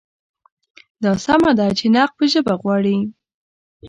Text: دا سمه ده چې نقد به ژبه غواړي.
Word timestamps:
دا 1.03 1.11
سمه 1.25 1.51
ده 1.59 1.67
چې 1.79 1.85
نقد 1.95 2.13
به 2.17 2.25
ژبه 2.33 2.53
غواړي. 2.61 2.97